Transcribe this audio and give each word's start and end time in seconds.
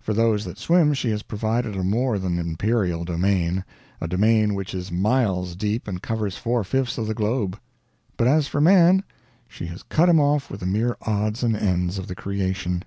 For 0.00 0.14
those 0.14 0.46
that 0.46 0.56
swim 0.56 0.94
she 0.94 1.10
has 1.10 1.22
provided 1.22 1.76
a 1.76 1.84
more 1.84 2.18
than 2.18 2.38
imperial 2.38 3.04
domain 3.04 3.62
a 4.00 4.08
domain 4.08 4.54
which 4.54 4.72
is 4.72 4.90
miles 4.90 5.54
deep 5.54 5.86
and 5.86 6.00
covers 6.00 6.38
four 6.38 6.64
fifths 6.64 6.96
of 6.96 7.06
the 7.06 7.12
globe. 7.12 7.60
But 8.16 8.26
as 8.26 8.48
for 8.48 8.58
man, 8.62 9.02
she 9.46 9.66
has 9.66 9.82
cut 9.82 10.08
him 10.08 10.18
off 10.18 10.50
with 10.50 10.60
the 10.60 10.66
mere 10.66 10.96
odds 11.02 11.42
and 11.42 11.54
ends 11.54 11.98
of 11.98 12.06
the 12.06 12.14
creation. 12.14 12.84